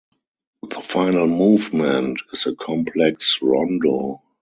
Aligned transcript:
The 0.67 0.81
final 0.81 1.27
movement 1.27 2.21
is 2.33 2.47
a 2.47 2.55
complex 2.55 3.37
rondo. 3.43 4.23